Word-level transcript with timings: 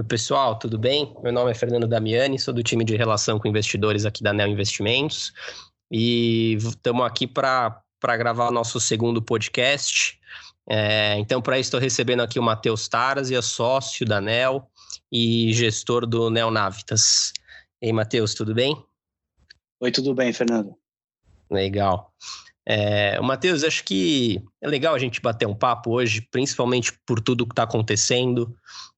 Oi, 0.00 0.04
pessoal, 0.04 0.56
tudo 0.56 0.78
bem? 0.78 1.12
Meu 1.24 1.32
nome 1.32 1.50
é 1.50 1.54
Fernando 1.54 1.88
Damiani, 1.88 2.38
sou 2.38 2.54
do 2.54 2.62
time 2.62 2.84
de 2.84 2.94
relação 2.94 3.36
com 3.36 3.48
investidores 3.48 4.06
aqui 4.06 4.22
da 4.22 4.32
Neo 4.32 4.46
Investimentos 4.46 5.32
e 5.90 6.54
estamos 6.54 7.04
aqui 7.04 7.26
para 7.26 7.82
gravar 8.16 8.46
o 8.46 8.52
nosso 8.52 8.78
segundo 8.78 9.20
podcast. 9.20 10.16
É, 10.70 11.18
então, 11.18 11.42
para 11.42 11.58
isso, 11.58 11.66
estou 11.66 11.80
recebendo 11.80 12.20
aqui 12.20 12.38
o 12.38 12.42
Matheus 12.44 12.86
Taras, 12.86 13.28
é 13.32 13.42
sócio 13.42 14.06
da 14.06 14.20
Nel 14.20 14.70
e 15.10 15.52
gestor 15.52 16.06
do 16.06 16.30
Neo 16.30 16.52
Navitas. 16.52 17.32
E 17.82 17.86
aí, 17.86 17.92
Matheus, 17.92 18.34
tudo 18.34 18.54
bem? 18.54 18.80
Oi, 19.80 19.90
tudo 19.90 20.14
bem, 20.14 20.32
Fernando. 20.32 20.76
Legal. 21.50 22.14
É, 22.70 23.18
Matheus, 23.22 23.64
acho 23.64 23.82
que 23.82 24.44
é 24.60 24.68
legal 24.68 24.94
a 24.94 24.98
gente 24.98 25.22
bater 25.22 25.48
um 25.48 25.54
papo 25.54 25.92
hoje, 25.92 26.20
principalmente 26.30 26.92
por 27.06 27.18
tudo 27.18 27.46
que 27.46 27.52
está 27.52 27.62
acontecendo, 27.62 28.54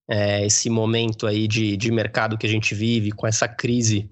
é, 0.09 0.45
esse 0.45 0.69
momento 0.69 1.25
aí 1.25 1.47
de, 1.47 1.77
de 1.77 1.93
mercado 1.93 2.37
que 2.37 2.45
a 2.45 2.51
gente 2.51 2.75
vive, 2.75 3.13
com 3.13 3.29
essa 3.29 3.47
crise 3.47 4.11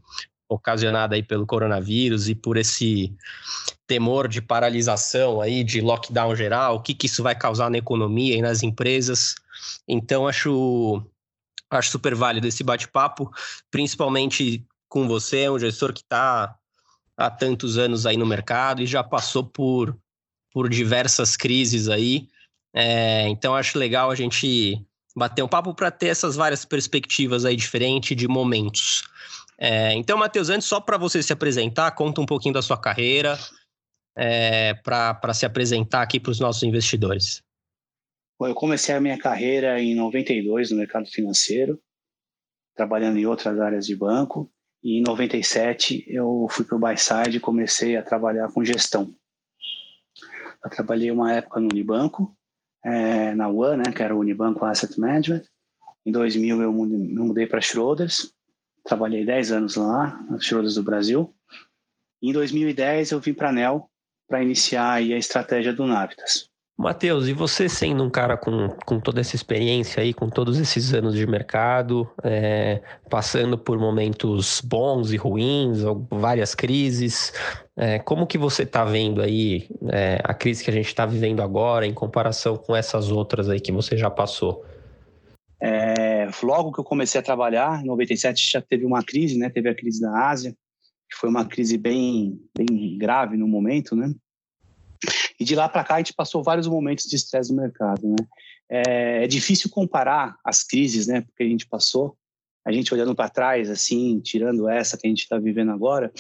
ocasionada 0.49 1.17
aí 1.17 1.25
pelo 1.25 1.45
coronavírus 1.45 2.29
e 2.29 2.37
por 2.37 2.57
esse 2.57 3.13
temor 3.85 4.29
de 4.29 4.41
paralisação 4.41 5.41
aí, 5.41 5.65
de 5.65 5.81
lockdown 5.81 6.37
geral, 6.37 6.77
o 6.77 6.81
que, 6.81 6.95
que 6.95 7.07
isso 7.07 7.21
vai 7.21 7.35
causar 7.35 7.69
na 7.69 7.79
economia 7.79 8.37
e 8.37 8.41
nas 8.41 8.63
empresas. 8.63 9.35
Então, 9.89 10.29
acho, 10.29 11.03
acho 11.69 11.91
super 11.91 12.15
válido 12.15 12.47
esse 12.47 12.63
bate-papo, 12.63 13.29
principalmente 13.73 14.65
com 14.89 15.09
você, 15.09 15.51
um 15.51 15.59
gestor 15.59 15.93
que 15.93 16.01
está 16.01 16.57
há 17.19 17.29
tantos 17.29 17.77
anos 17.77 18.07
aí 18.07 18.17
no 18.17 18.25
mercado 18.25 18.81
e 18.81 18.87
já 18.87 19.03
passou 19.03 19.43
por, 19.45 19.99
por 20.53 20.69
diversas 20.69 21.37
crises 21.37 21.89
aí. 21.89 22.29
É, 22.73 23.27
então 23.29 23.57
acho 23.57 23.77
legal 23.77 24.09
a 24.11 24.15
gente 24.15 24.81
bater 25.17 25.43
um 25.43 25.49
papo 25.49 25.75
para 25.75 25.91
ter 25.91 26.07
essas 26.07 26.37
várias 26.37 26.65
perspectivas 26.65 27.45
aí 27.45 27.57
diferentes 27.57 28.17
de 28.17 28.29
momentos. 28.29 29.03
É, 29.59 29.93
então, 29.95 30.17
Matheus, 30.17 30.49
antes, 30.49 30.69
só 30.69 30.81
para 30.81 30.97
você 30.97 31.21
se 31.21 31.33
apresentar, 31.33 31.91
conta 31.91 32.21
um 32.21 32.27
pouquinho 32.27 32.55
da 32.55 32.63
sua 32.63 32.79
carreira, 32.81 33.37
é, 34.17 34.75
para 34.75 35.35
se 35.35 35.45
apresentar 35.45 36.03
aqui 36.03 36.21
para 36.21 36.31
os 36.31 36.39
nossos 36.39 36.63
investidores. 36.63 37.43
Eu 38.41 38.55
comecei 38.55 38.95
a 38.95 39.01
minha 39.01 39.19
carreira 39.19 39.81
em 39.81 39.97
92 39.97 40.71
no 40.71 40.77
mercado 40.77 41.07
financeiro, 41.07 41.81
trabalhando 42.77 43.19
em 43.19 43.27
outras 43.27 43.59
áreas 43.59 43.85
de 43.85 43.97
banco. 43.97 44.49
E 44.83 44.99
em 44.99 45.03
97 45.03 46.05
eu 46.07 46.47
fui 46.51 46.65
para 46.65 46.77
o 46.77 46.81
Byside 46.81 47.37
e 47.37 47.41
comecei 47.41 47.97
a 47.97 48.03
trabalhar 48.03 48.51
com 48.53 48.65
gestão. 48.65 49.15
Eu 50.65 50.71
trabalhei 50.71 51.11
uma 51.11 51.33
época 51.33 51.61
no 51.61 51.69
Unibanco, 51.71 52.37
é, 52.85 53.35
na 53.35 53.49
One, 53.49 53.83
né, 53.85 53.93
que 53.93 54.03
era 54.03 54.15
o 54.15 54.21
Unibanco 54.21 54.65
Asset 54.65 54.99
Management. 54.99 55.43
Em 56.07 56.13
2000 56.13 56.63
eu 56.63 56.73
mudei 56.73 57.47
para 57.47 57.61
Schroders, 57.61 58.33
trabalhei 58.85 59.25
10 59.25 59.53
anos 59.53 59.77
lá, 59.77 60.21
na 60.31 60.39
Schroders 60.39 60.75
do 60.75 60.83
Brasil. 60.83 61.35
Em 62.23 62.33
2010 62.33 63.11
eu 63.11 63.21
vim 63.21 63.35
para 63.35 63.51
a 63.51 63.53
NEL 63.53 63.91
para 64.29 64.43
iniciar 64.43 64.95
a 64.95 65.03
estratégia 65.03 65.73
do 65.73 65.87
Navitas. 65.87 66.51
Matheus, 66.79 67.27
e 67.27 67.33
você 67.33 67.69
sendo 67.69 68.05
um 68.05 68.09
cara 68.09 68.37
com, 68.37 68.69
com 68.87 69.01
toda 69.01 69.21
essa 69.21 69.35
experiência 69.35 70.01
aí, 70.01 70.15
com 70.15 70.29
todos 70.29 70.61
esses 70.61 70.95
anos 70.95 71.17
de 71.17 71.27
mercado, 71.27 72.09
é, 72.23 72.81
passando 73.11 73.59
por 73.59 73.77
momentos 73.77 74.63
bons 74.65 75.11
e 75.11 75.17
ruins, 75.17 75.81
várias 76.09 76.55
crises, 76.55 77.33
é, 77.77 77.99
como 77.99 78.29
que 78.29 78.39
você 78.39 78.63
está 78.63 78.85
vendo 78.85 79.21
aí 79.21 79.69
é, 79.91 80.21
a 80.23 80.33
crise 80.33 80.63
que 80.63 80.71
a 80.71 80.73
gente 80.73 80.87
está 80.87 81.05
vivendo 81.05 81.43
agora 81.43 81.85
em 81.85 81.93
comparação 81.93 82.57
com 82.57 82.77
essas 82.77 83.11
outras 83.11 83.49
aí 83.49 83.59
que 83.59 83.73
você 83.73 83.97
já 83.97 84.09
passou? 84.09 84.65
É, 85.61 86.29
logo 86.45 86.71
que 86.71 86.79
eu 86.79 86.85
comecei 86.85 87.21
a 87.21 87.25
trabalhar, 87.25 87.83
em 87.83 87.87
97 87.87 88.53
já 88.53 88.63
teve 88.63 88.87
uma 88.87 89.03
crise, 89.03 89.37
né? 89.37 89.51
Teve 89.51 89.69
a 89.69 89.75
crise 89.75 90.01
da 90.01 90.29
Ásia, 90.29 90.53
que 91.11 91.17
foi 91.17 91.29
uma 91.29 91.45
crise 91.45 91.77
bem, 91.77 92.39
bem 92.57 92.97
grave 92.97 93.37
no 93.37 93.49
momento, 93.49 93.97
né? 93.97 94.15
E 95.39 95.45
de 95.45 95.55
lá 95.55 95.69
para 95.69 95.85
cá 95.85 95.95
a 95.95 95.99
gente 95.99 96.15
passou 96.15 96.43
vários 96.43 96.67
momentos 96.67 97.05
de 97.05 97.17
estresse 97.17 97.53
no 97.53 97.61
mercado, 97.61 98.09
né? 98.09 98.17
É, 98.71 99.25
é, 99.25 99.27
difícil 99.27 99.71
comparar 99.71 100.37
as 100.45 100.63
crises, 100.63 101.07
né? 101.07 101.23
Porque 101.23 101.43
a 101.43 101.47
gente 101.49 101.67
passou, 101.67 102.17
a 102.65 102.73
gente 102.73 102.93
olhando 102.93 103.15
para 103.15 103.31
trás, 103.31 103.71
assim, 103.71 104.21
tirando 104.21 104.69
essa 104.69 104.99
que 104.99 105.07
a 105.07 105.11
gente 105.11 105.23
está 105.23 105.39
vivendo 105.39 105.71
agora, 105.71 106.13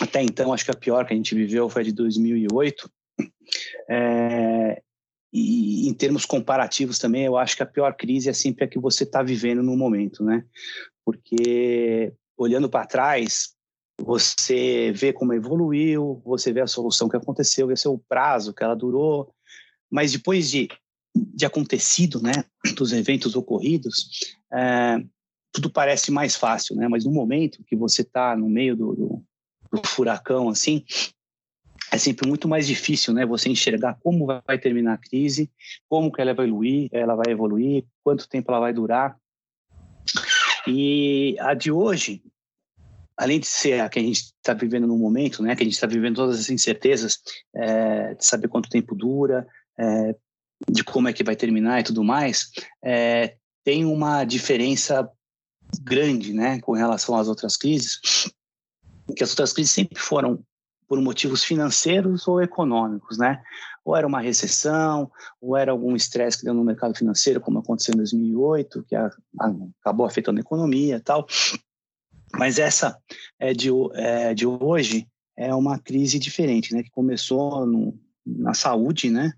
até 0.00 0.22
então 0.22 0.52
acho 0.52 0.64
que 0.64 0.70
a 0.70 0.76
pior 0.76 1.06
que 1.06 1.14
a 1.14 1.16
gente 1.16 1.34
viveu 1.34 1.68
foi 1.68 1.82
a 1.82 1.84
de 1.84 1.92
2008. 1.92 2.90
É, 3.88 4.82
e 5.32 5.88
em 5.88 5.94
termos 5.94 6.24
comparativos 6.24 6.98
também, 6.98 7.24
eu 7.24 7.36
acho 7.36 7.56
que 7.56 7.62
a 7.62 7.66
pior 7.66 7.94
crise 7.94 8.28
é 8.28 8.32
sempre 8.32 8.64
a 8.64 8.68
que 8.68 8.78
você 8.78 9.04
está 9.04 9.22
vivendo 9.22 9.62
no 9.62 9.76
momento, 9.76 10.24
né? 10.24 10.44
Porque 11.04 12.12
olhando 12.36 12.68
para 12.68 12.86
trás, 12.86 13.55
você 14.00 14.92
vê 14.92 15.12
como 15.12 15.32
evoluiu, 15.32 16.20
você 16.24 16.52
vê 16.52 16.60
a 16.60 16.66
solução 16.66 17.08
que 17.08 17.16
aconteceu, 17.16 17.70
esse 17.70 17.86
é 17.86 17.90
o 17.90 17.98
prazo 17.98 18.52
que 18.52 18.62
ela 18.62 18.76
durou, 18.76 19.32
mas 19.90 20.12
depois 20.12 20.50
de, 20.50 20.68
de 21.14 21.46
acontecido, 21.46 22.20
né, 22.20 22.44
dos 22.76 22.92
eventos 22.92 23.34
ocorridos, 23.34 24.08
é, 24.52 25.02
tudo 25.52 25.70
parece 25.70 26.10
mais 26.10 26.36
fácil, 26.36 26.76
né, 26.76 26.88
mas 26.88 27.04
no 27.04 27.10
momento 27.10 27.64
que 27.64 27.74
você 27.74 28.02
está 28.02 28.36
no 28.36 28.48
meio 28.48 28.76
do, 28.76 28.94
do, 28.94 29.24
do, 29.72 29.88
furacão, 29.88 30.50
assim, 30.50 30.84
é 31.90 31.96
sempre 31.96 32.28
muito 32.28 32.46
mais 32.46 32.66
difícil, 32.66 33.14
né, 33.14 33.24
você 33.24 33.48
enxergar 33.48 33.98
como 34.02 34.26
vai 34.26 34.58
terminar 34.58 34.94
a 34.94 34.98
crise, 34.98 35.50
como 35.88 36.12
que 36.12 36.20
ela 36.20 36.34
vai 36.34 36.46
evoluir, 36.46 36.90
ela 36.92 37.14
vai 37.14 37.32
evoluir, 37.32 37.84
quanto 38.04 38.28
tempo 38.28 38.50
ela 38.50 38.60
vai 38.60 38.74
durar, 38.74 39.16
e 40.68 41.36
a 41.38 41.54
de 41.54 41.70
hoje, 41.70 42.22
além 43.16 43.40
de 43.40 43.46
ser 43.46 43.80
a 43.80 43.88
que 43.88 43.98
a 43.98 44.02
gente 44.02 44.16
está 44.20 44.52
vivendo 44.52 44.86
no 44.86 44.96
momento, 44.96 45.42
né, 45.42 45.56
que 45.56 45.62
a 45.62 45.64
gente 45.64 45.74
está 45.74 45.86
vivendo 45.86 46.16
todas 46.16 46.38
as 46.38 46.50
incertezas 46.50 47.18
é, 47.54 48.14
de 48.14 48.24
saber 48.24 48.48
quanto 48.48 48.68
tempo 48.68 48.94
dura, 48.94 49.46
é, 49.78 50.14
de 50.70 50.84
como 50.84 51.08
é 51.08 51.12
que 51.12 51.24
vai 51.24 51.36
terminar 51.36 51.80
e 51.80 51.84
tudo 51.84 52.04
mais, 52.04 52.50
é, 52.84 53.36
tem 53.64 53.84
uma 53.84 54.24
diferença 54.24 55.08
grande, 55.82 56.32
né, 56.32 56.60
com 56.60 56.72
relação 56.72 57.16
às 57.16 57.28
outras 57.28 57.56
crises, 57.56 58.00
que 59.16 59.22
as 59.22 59.30
outras 59.30 59.52
crises 59.52 59.72
sempre 59.72 59.98
foram 59.98 60.44
por 60.88 61.00
motivos 61.00 61.42
financeiros 61.42 62.28
ou 62.28 62.40
econômicos, 62.40 63.18
né? 63.18 63.42
Ou 63.84 63.96
era 63.96 64.06
uma 64.06 64.20
recessão, 64.20 65.10
ou 65.40 65.56
era 65.56 65.72
algum 65.72 65.96
estresse 65.96 66.38
que 66.38 66.44
deu 66.44 66.54
no 66.54 66.64
mercado 66.64 66.96
financeiro, 66.96 67.40
como 67.40 67.58
aconteceu 67.58 67.94
em 67.94 67.98
2008, 67.98 68.84
que 68.84 68.96
acabou 69.80 70.06
afetando 70.06 70.38
a 70.38 70.42
economia 70.42 70.96
e 70.96 71.00
tal. 71.00 71.26
Mas 72.38 72.58
essa 72.58 72.98
é 73.38 73.52
de, 73.52 73.70
é, 73.94 74.34
de 74.34 74.46
hoje 74.46 75.06
é 75.36 75.54
uma 75.54 75.78
crise 75.78 76.18
diferente, 76.18 76.74
né? 76.74 76.82
Que 76.82 76.90
começou 76.90 77.66
no, 77.66 77.98
na 78.24 78.54
saúde, 78.54 79.10
né? 79.10 79.32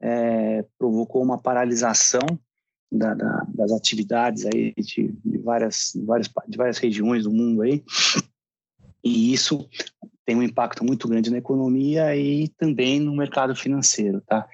É, 0.00 0.64
provocou 0.78 1.22
uma 1.22 1.38
paralisação 1.38 2.20
da, 2.90 3.14
da, 3.14 3.46
das 3.48 3.72
atividades 3.72 4.46
aí 4.46 4.72
de, 4.76 5.12
de, 5.24 5.38
várias, 5.38 5.92
de, 5.94 6.04
várias, 6.04 6.30
de 6.48 6.56
várias 6.56 6.78
regiões 6.78 7.24
do 7.24 7.32
mundo 7.32 7.62
aí. 7.62 7.82
E 9.02 9.32
isso 9.32 9.68
tem 10.24 10.36
um 10.36 10.42
impacto 10.42 10.84
muito 10.84 11.08
grande 11.08 11.30
na 11.30 11.38
economia 11.38 12.14
e 12.16 12.48
também 12.48 13.00
no 13.00 13.16
mercado 13.16 13.54
financeiro, 13.56 14.20
tá? 14.22 14.46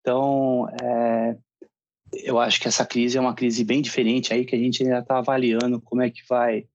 Então, 0.00 0.68
é, 0.80 1.36
eu 2.12 2.38
acho 2.38 2.60
que 2.60 2.68
essa 2.68 2.84
crise 2.84 3.16
é 3.16 3.20
uma 3.20 3.34
crise 3.34 3.64
bem 3.64 3.80
diferente 3.80 4.32
aí 4.32 4.44
que 4.44 4.54
a 4.54 4.58
gente 4.58 4.82
ainda 4.82 4.98
está 4.98 5.18
avaliando 5.18 5.80
como 5.80 6.02
é 6.02 6.10
que 6.10 6.22
vai 6.28 6.66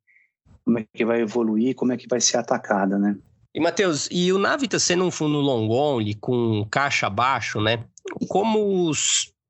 como 0.67 0.79
é 0.79 0.85
que 0.94 1.05
vai 1.05 1.22
evoluir, 1.22 1.73
como 1.75 1.94
é 1.94 1.97
que 1.97 2.09
vai 2.09 2.19
ser 2.19 2.35
atacada, 2.35 3.00
né? 3.00 3.16
E, 3.55 3.59
Matheus, 3.61 4.09
e 4.11 4.33
o 4.33 4.38
Navita 4.38 4.78
sendo 4.78 5.05
um 5.05 5.09
fundo 5.09 5.39
long 5.39 5.69
only, 5.69 6.13
com 6.13 6.67
caixa 6.69 7.09
baixo, 7.09 7.61
né? 7.61 7.85
Como 8.28 8.91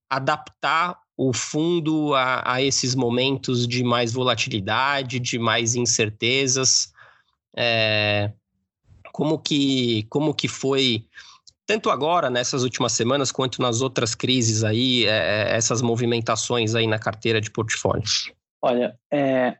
adaptar 0.07 1.00
o 1.17 1.33
fundo 1.33 2.13
a, 2.13 2.53
a, 2.53 2.61
esses 2.61 2.94
momentos 2.94 3.67
de 3.67 3.84
mais 3.84 4.14
volatilidade, 4.14 5.19
de 5.19 5.40
mais 5.40 5.73
incertezas? 5.73 6.93
É, 7.55 8.31
como, 9.11 9.40
que, 9.40 10.03
como 10.03 10.35
que 10.35 10.47
foi, 10.47 11.03
tanto 11.66 11.90
agora, 11.90 12.29
nessas 12.29 12.61
últimas 12.61 12.91
semanas, 12.91 13.31
quanto 13.31 13.59
nas 13.59 13.81
outras 13.81 14.14
crises 14.14 14.64
aí, 14.64 15.08
é, 15.08 15.49
é 15.49 15.55
essas 15.55 15.81
movimentações 15.81 16.75
aí 16.75 16.85
na 16.85 16.99
carteira 16.99 17.41
de 17.41 17.49
portfólio? 17.49 18.03
Olha, 18.61 18.96
é, 19.11 19.58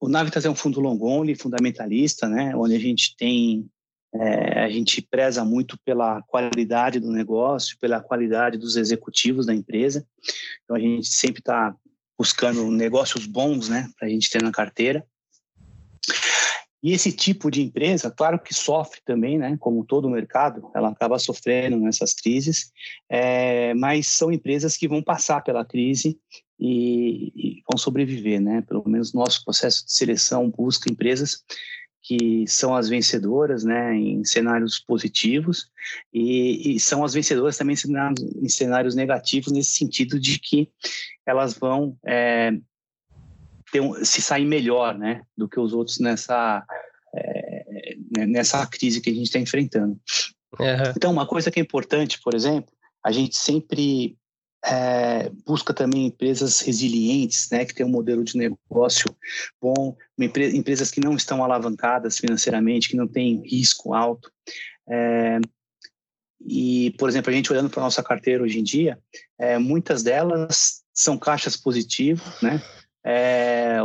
o 0.00 0.08
Navitas 0.08 0.44
é 0.44 0.50
um 0.50 0.54
fundo 0.54 0.80
long 0.80 0.98
only, 1.00 1.34
fundamentalista, 1.34 2.28
né, 2.28 2.54
onde 2.54 2.74
a 2.74 2.78
gente 2.78 3.16
tem, 3.16 3.68
é, 4.14 4.64
a 4.64 4.70
gente 4.70 5.02
preza 5.02 5.44
muito 5.44 5.78
pela 5.84 6.22
qualidade 6.22 7.00
do 7.00 7.10
negócio, 7.10 7.76
pela 7.78 8.00
qualidade 8.00 8.56
dos 8.56 8.76
executivos 8.76 9.46
da 9.46 9.54
empresa. 9.54 10.06
Então 10.64 10.76
a 10.76 10.80
gente 10.80 11.08
sempre 11.08 11.40
está 11.40 11.74
buscando 12.16 12.70
negócios 12.70 13.26
bons, 13.26 13.68
né, 13.68 13.88
para 13.98 14.08
a 14.08 14.10
gente 14.10 14.30
ter 14.30 14.42
na 14.42 14.52
carteira. 14.52 15.04
E 16.80 16.92
esse 16.92 17.10
tipo 17.10 17.50
de 17.50 17.60
empresa, 17.60 18.08
claro 18.08 18.38
que 18.38 18.54
sofre 18.54 19.00
também, 19.04 19.36
né? 19.36 19.56
Como 19.58 19.84
todo 19.84 20.04
o 20.04 20.10
mercado, 20.10 20.70
ela 20.74 20.90
acaba 20.90 21.18
sofrendo 21.18 21.76
nessas 21.76 22.14
crises, 22.14 22.70
é, 23.10 23.74
mas 23.74 24.06
são 24.06 24.30
empresas 24.30 24.76
que 24.76 24.86
vão 24.86 25.02
passar 25.02 25.42
pela 25.42 25.64
crise 25.64 26.16
e, 26.58 27.32
e 27.34 27.62
vão 27.70 27.78
sobreviver, 27.78 28.40
né? 28.40 28.62
Pelo 28.62 28.88
menos 28.88 29.12
nosso 29.12 29.44
processo 29.44 29.86
de 29.86 29.92
seleção 29.92 30.50
busca 30.50 30.90
empresas 30.90 31.44
que 32.02 32.46
são 32.46 32.74
as 32.74 32.88
vencedoras, 32.88 33.64
né, 33.64 33.94
em 33.94 34.24
cenários 34.24 34.78
positivos 34.78 35.70
e, 36.10 36.74
e 36.74 36.80
são 36.80 37.04
as 37.04 37.12
vencedoras 37.12 37.58
também 37.58 37.74
em 37.74 38.48
cenários, 38.48 38.94
negativos 38.94 39.52
nesse 39.52 39.72
sentido 39.72 40.18
de 40.18 40.38
que 40.38 40.70
elas 41.26 41.52
vão 41.52 41.98
é, 42.06 42.52
um, 43.74 44.02
se 44.02 44.22
sair 44.22 44.46
melhor, 44.46 44.96
né, 44.96 45.22
do 45.36 45.46
que 45.46 45.60
os 45.60 45.74
outros 45.74 45.98
nessa 45.98 46.64
é, 47.14 47.66
nessa 48.26 48.66
crise 48.66 49.00
que 49.00 49.10
a 49.10 49.14
gente 49.14 49.26
está 49.26 49.38
enfrentando. 49.38 49.98
Uhum. 50.58 50.92
Então, 50.96 51.12
uma 51.12 51.26
coisa 51.26 51.50
que 51.50 51.60
é 51.60 51.62
importante, 51.62 52.20
por 52.22 52.34
exemplo, 52.34 52.72
a 53.04 53.12
gente 53.12 53.36
sempre 53.36 54.16
é, 54.64 55.30
busca 55.46 55.72
também 55.72 56.06
empresas 56.06 56.60
resilientes, 56.60 57.48
né, 57.50 57.64
que 57.64 57.74
tem 57.74 57.86
um 57.86 57.90
modelo 57.90 58.24
de 58.24 58.36
negócio 58.36 59.06
bom, 59.60 59.96
empresa, 60.18 60.56
empresas 60.56 60.90
que 60.90 61.00
não 61.00 61.14
estão 61.14 61.42
alavancadas 61.44 62.18
financeiramente, 62.18 62.88
que 62.88 62.96
não 62.96 63.06
têm 63.06 63.42
risco 63.46 63.94
alto. 63.94 64.30
É, 64.88 65.38
e, 66.40 66.94
por 66.98 67.08
exemplo, 67.08 67.30
a 67.30 67.34
gente 67.34 67.52
olhando 67.52 67.70
para 67.70 67.80
a 67.80 67.84
nossa 67.84 68.02
carteira 68.02 68.42
hoje 68.42 68.58
em 68.58 68.62
dia, 68.62 68.98
é, 69.38 69.58
muitas 69.58 70.02
delas 70.02 70.82
são 70.92 71.18
caixas 71.18 71.56
positivos, 71.56 72.40
né? 72.42 72.62
É, 73.04 73.78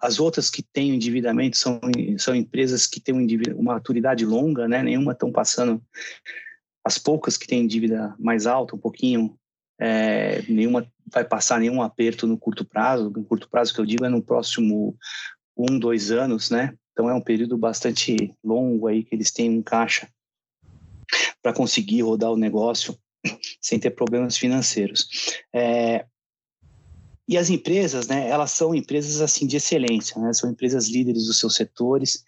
as 0.00 0.20
outras 0.20 0.50
que 0.50 0.62
têm 0.62 0.94
endividamento 0.94 1.56
são, 1.56 1.80
são 2.18 2.34
empresas 2.34 2.86
que 2.86 3.00
têm 3.00 3.14
uma 3.54 3.74
maturidade 3.74 4.24
longa, 4.24 4.68
né? 4.68 4.82
Nenhuma 4.82 5.12
estão 5.12 5.32
passando. 5.32 5.82
As 6.84 6.98
poucas 6.98 7.36
que 7.36 7.46
têm 7.46 7.66
dívida 7.66 8.14
mais 8.18 8.46
alta, 8.46 8.76
um 8.76 8.78
pouquinho, 8.78 9.36
é, 9.78 10.42
nenhuma 10.48 10.86
vai 11.12 11.24
passar 11.24 11.60
nenhum 11.60 11.82
aperto 11.82 12.26
no 12.26 12.38
curto 12.38 12.64
prazo. 12.64 13.10
No 13.10 13.24
curto 13.24 13.48
prazo 13.48 13.74
que 13.74 13.80
eu 13.80 13.86
digo 13.86 14.04
é 14.04 14.08
no 14.08 14.22
próximo 14.22 14.96
um, 15.56 15.78
dois 15.78 16.10
anos, 16.10 16.50
né? 16.50 16.74
Então 16.92 17.08
é 17.08 17.14
um 17.14 17.20
período 17.20 17.56
bastante 17.56 18.34
longo 18.42 18.86
aí 18.86 19.04
que 19.04 19.14
eles 19.14 19.30
têm 19.30 19.46
em 19.46 19.62
caixa 19.62 20.08
para 21.42 21.52
conseguir 21.52 22.02
rodar 22.02 22.32
o 22.32 22.36
negócio 22.36 22.98
sem 23.60 23.78
ter 23.78 23.90
problemas 23.90 24.36
financeiros. 24.36 25.08
É, 25.54 26.06
e 27.28 27.36
as 27.36 27.50
empresas, 27.50 28.06
né, 28.06 28.28
elas 28.28 28.52
são 28.52 28.74
empresas 28.74 29.20
assim 29.20 29.46
de 29.46 29.56
excelência, 29.56 30.20
né? 30.20 30.32
São 30.32 30.50
empresas 30.50 30.88
líderes 30.88 31.26
dos 31.26 31.38
seus 31.38 31.54
setores, 31.54 32.24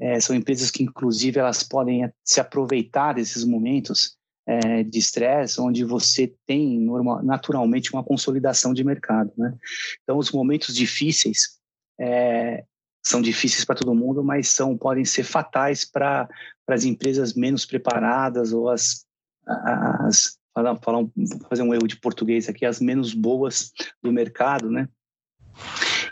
é, 0.00 0.18
são 0.20 0.34
empresas 0.34 0.70
que 0.70 0.82
inclusive 0.82 1.38
elas 1.38 1.62
podem 1.62 2.10
se 2.24 2.40
aproveitar 2.40 3.14
desses 3.14 3.44
momentos 3.44 4.16
é, 4.46 4.82
de 4.82 4.98
estresse, 4.98 5.60
onde 5.60 5.84
você 5.84 6.34
tem 6.46 6.80
normal, 6.80 7.22
naturalmente 7.22 7.92
uma 7.92 8.02
consolidação 8.02 8.72
de 8.74 8.84
mercado. 8.84 9.32
Né? 9.36 9.54
Então, 10.02 10.18
os 10.18 10.30
momentos 10.30 10.74
difíceis 10.74 11.58
é, 12.00 12.64
são 13.04 13.20
difíceis 13.20 13.64
para 13.64 13.76
todo 13.76 13.94
mundo, 13.94 14.22
mas 14.22 14.48
são 14.48 14.76
podem 14.76 15.04
ser 15.04 15.24
fatais 15.24 15.84
para 15.84 16.28
as 16.68 16.84
empresas 16.84 17.34
menos 17.34 17.64
preparadas 17.64 18.52
ou 18.52 18.68
as, 18.68 19.06
as 19.46 20.38
falar, 20.54 20.76
falar 20.80 21.04
fazer 21.48 21.62
um 21.62 21.74
erro 21.74 21.86
de 21.86 21.96
português 21.96 22.48
aqui, 22.48 22.64
as 22.64 22.80
menos 22.80 23.12
boas 23.14 23.72
do 24.02 24.12
mercado, 24.12 24.70
né? 24.70 24.88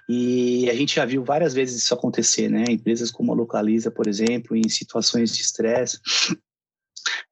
E 0.09 0.69
a 0.69 0.75
gente 0.75 0.97
já 0.97 1.05
viu 1.05 1.23
várias 1.23 1.55
vezes 1.55 1.83
isso 1.83 1.95
acontecer, 1.95 2.49
né? 2.49 2.65
Empresas 2.69 3.11
como 3.11 3.33
a 3.33 3.35
Localiza, 3.35 3.91
por 3.91 4.09
exemplo, 4.09 4.57
em 4.57 4.69
situações 4.69 5.35
de 5.35 5.43
estresse, 5.43 6.01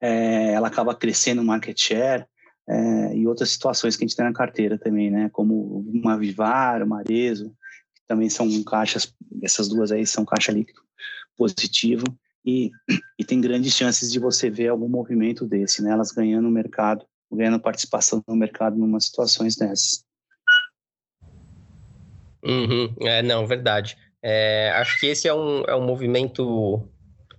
é, 0.01 0.53
ela 0.53 0.67
acaba 0.67 0.95
crescendo 0.95 1.43
market 1.43 1.79
share 1.79 2.25
é, 2.67 3.15
e 3.15 3.27
outras 3.27 3.49
situações 3.49 3.95
que 3.95 4.03
a 4.03 4.07
gente 4.07 4.15
tem 4.15 4.25
na 4.25 4.33
carteira 4.33 4.77
também, 4.77 5.09
né? 5.09 5.29
Como 5.31 5.79
uma 5.91 6.17
Vivar, 6.17 6.83
uma 6.83 6.99
Arezo, 6.99 7.49
que 7.95 8.01
também 8.07 8.29
são 8.29 8.47
caixas, 8.63 9.13
essas 9.41 9.67
duas 9.67 9.91
aí 9.91 10.05
são 10.05 10.23
caixa 10.23 10.51
líquido 10.51 10.81
positivo 11.35 12.03
e, 12.45 12.71
e 13.17 13.25
tem 13.25 13.41
grandes 13.41 13.73
chances 13.73 14.11
de 14.11 14.19
você 14.19 14.49
ver 14.49 14.67
algum 14.67 14.87
movimento 14.87 15.45
desse, 15.45 15.81
né? 15.81 15.91
Elas 15.91 16.11
ganhando 16.11 16.49
mercado, 16.49 17.05
ganhando 17.31 17.59
participação 17.59 18.23
no 18.27 18.35
mercado 18.35 18.77
em 18.77 18.81
umas 18.81 19.05
situações 19.05 19.55
dessas. 19.55 20.03
Uhum, 22.43 22.95
é, 23.01 23.21
não, 23.21 23.45
verdade. 23.45 23.97
É, 24.21 24.71
acho 24.75 24.99
que 24.99 25.07
esse 25.07 25.27
é 25.27 25.33
um, 25.33 25.63
é 25.63 25.75
um 25.75 25.85
movimento 25.85 26.87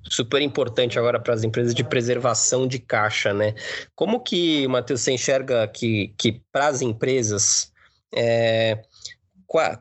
super 0.08 0.40
importante 0.40 0.98
agora 0.98 1.20
para 1.20 1.34
as 1.34 1.44
empresas 1.44 1.74
de 1.74 1.84
preservação 1.84 2.66
de 2.66 2.78
caixa, 2.78 3.32
né? 3.32 3.54
Como 3.94 4.20
que, 4.20 4.66
Matheus, 4.68 5.02
você 5.02 5.12
enxerga 5.12 5.66
que, 5.68 6.14
que 6.18 6.40
para 6.52 6.68
as 6.68 6.82
empresas, 6.82 7.72
é, 8.14 8.82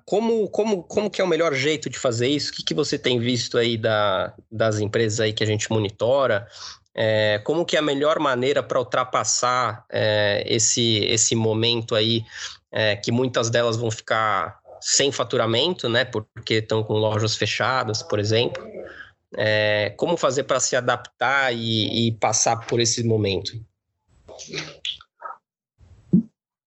como, 0.06 0.50
como, 0.50 0.84
como 0.84 1.10
que 1.10 1.22
é 1.22 1.24
o 1.24 1.28
melhor 1.28 1.54
jeito 1.54 1.90
de 1.90 1.98
fazer 1.98 2.28
isso? 2.28 2.52
O 2.52 2.56
que, 2.56 2.64
que 2.64 2.74
você 2.74 2.98
tem 2.98 3.20
visto 3.20 3.58
aí 3.58 3.78
da, 3.78 4.34
das 4.52 4.80
empresas 4.80 5.20
aí 5.20 5.32
que 5.32 5.44
a 5.44 5.48
gente 5.48 5.72
monitora? 5.72 6.48
É, 6.96 7.40
como 7.46 7.66
que 7.66 7.76
é 7.76 7.80
a 7.80 7.84
melhor 7.84 8.20
maneira 8.20 8.64
para 8.64 8.80
ultrapassar 8.80 9.86
é, 9.90 10.44
esse, 10.46 11.06
esse 11.06 11.36
momento 11.36 11.96
aí 11.96 12.24
é, 12.72 12.96
que 12.96 13.12
muitas 13.12 13.50
delas 13.50 13.78
vão 13.78 13.92
ficar 13.92 14.60
sem 14.82 15.12
faturamento, 15.12 15.88
né? 15.88 16.04
Porque 16.06 16.56
estão 16.56 16.84
com 16.84 16.94
lojas 16.94 17.36
fechadas, 17.36 18.02
por 18.02 18.20
exemplo. 18.20 18.64
É, 19.38 19.92
como 19.92 20.18
fazer 20.18 20.44
para 20.44 20.60
se 20.60 20.76
adaptar 20.76 21.54
e, 21.54 22.08
e, 22.08 22.12
passar 22.14 22.66
por 22.66 22.80
esse 22.80 23.04
momento? 23.04 23.64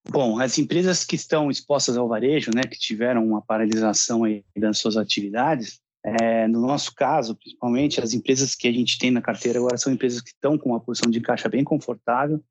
Bom, 0.09 0.38
as 0.38 0.59
empresas 0.59 1.05
que 1.05 1.17
estão 1.17 1.50
expostas 1.50 1.97
ao 1.97 2.06
varejo, 2.06 2.50
né, 2.55 2.62
que 2.62 2.79
tiveram 2.79 3.26
uma 3.26 3.43
paralisação 3.43 4.25
aí 4.25 4.44
das 4.56 4.79
suas 4.79 4.97
atividades, 4.97 5.81
é, 6.05 6.49
no 6.49 6.61
nosso 6.61 6.94
caso, 6.94 7.37
principalmente, 7.37 8.00
as 8.00 8.12
empresas 8.12 8.55
que 8.55 8.67
a 8.67 8.73
gente 8.73 8.99
tem 8.99 9.11
na 9.11 9.23
carteira 9.23 9.58
agora 9.58 9.79
são 9.79 9.93
empresas 9.93 10.20
que 10.20 10.31
estão 10.31 10.58
com 10.58 10.70
uma 10.70 10.81
posição 10.81 11.11
de 11.11 11.20
caixa 11.20 11.49
bem 11.49 11.62
confortável. 11.62 12.43